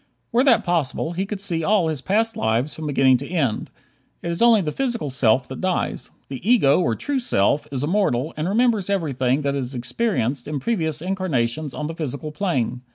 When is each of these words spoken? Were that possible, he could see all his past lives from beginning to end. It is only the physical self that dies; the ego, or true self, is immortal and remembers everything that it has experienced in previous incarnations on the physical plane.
Were 0.31 0.43
that 0.45 0.63
possible, 0.63 1.11
he 1.11 1.27
could 1.27 1.39
see 1.39 1.63
all 1.63 1.87
his 1.87 2.01
past 2.01 2.35
lives 2.35 2.73
from 2.73 2.87
beginning 2.87 3.17
to 3.17 3.29
end. 3.29 3.69
It 4.23 4.31
is 4.31 4.41
only 4.41 4.61
the 4.61 4.71
physical 4.71 5.11
self 5.11 5.47
that 5.47 5.61
dies; 5.61 6.09
the 6.27 6.41
ego, 6.43 6.79
or 6.79 6.95
true 6.95 7.19
self, 7.19 7.67
is 7.71 7.83
immortal 7.83 8.33
and 8.35 8.49
remembers 8.49 8.89
everything 8.89 9.43
that 9.43 9.53
it 9.53 9.57
has 9.59 9.75
experienced 9.75 10.47
in 10.47 10.59
previous 10.59 11.03
incarnations 11.03 11.75
on 11.75 11.85
the 11.85 11.93
physical 11.93 12.31
plane. 12.31 12.81